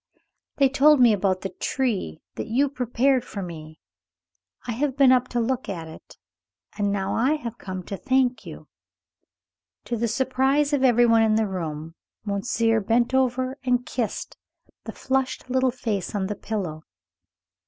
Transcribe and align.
"They 0.55 0.67
told 0.67 0.99
me 0.99 1.13
about 1.13 1.41
the 1.41 1.49
tree 1.49 2.23
that 2.33 2.47
you 2.47 2.69
prepared 2.69 3.23
for 3.23 3.43
me. 3.43 3.79
I 4.65 4.71
have 4.71 4.97
been 4.97 5.11
up 5.11 5.27
to 5.27 5.39
look 5.39 5.69
at 5.69 5.87
it, 5.87 6.17
and 6.75 6.91
now 6.91 7.13
I 7.13 7.33
have 7.35 7.59
come 7.59 7.83
to 7.83 7.97
thank 7.97 8.43
you." 8.43 8.67
To 9.85 9.97
the 9.97 10.07
surprise 10.07 10.73
of 10.73 10.83
every 10.83 11.05
one 11.05 11.21
in 11.21 11.35
the 11.35 11.45
room, 11.45 11.93
monsieur 12.25 12.79
bent 12.79 13.13
over 13.13 13.59
and 13.63 13.85
kissed 13.85 14.37
the 14.85 14.91
flushed 14.91 15.51
little 15.51 15.69
face 15.69 16.15
on 16.15 16.25
the 16.25 16.35
pillow. 16.35 16.81